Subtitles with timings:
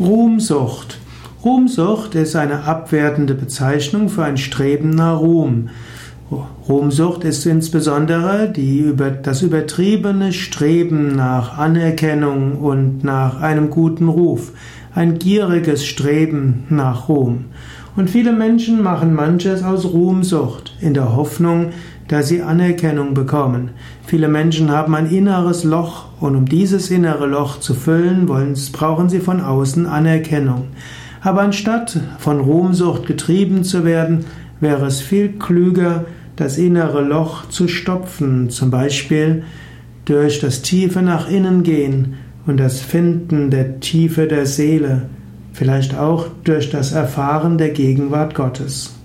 [0.00, 0.98] Ruhmsucht.
[1.44, 5.70] Ruhmsucht ist eine abwertende Bezeichnung für ein Streben nach Ruhm.
[6.68, 14.52] Ruhmsucht ist insbesondere die, das übertriebene Streben nach Anerkennung und nach einem guten Ruf,
[14.94, 17.46] ein gieriges Streben nach Ruhm.
[17.96, 21.70] Und viele Menschen machen manches aus Ruhmsucht, in der Hoffnung,
[22.08, 23.70] dass sie Anerkennung bekommen.
[24.06, 29.08] Viele Menschen haben ein inneres Loch und um dieses innere Loch zu füllen, wollen, brauchen
[29.08, 30.68] sie von außen Anerkennung.
[31.22, 34.24] Aber anstatt von Ruhmsucht getrieben zu werden,
[34.60, 39.42] wäre es viel klüger, das innere Loch zu stopfen, zum Beispiel
[40.04, 42.14] durch das tiefe nach innen gehen
[42.46, 45.02] und das Finden der Tiefe der Seele,
[45.52, 48.97] vielleicht auch durch das Erfahren der Gegenwart Gottes.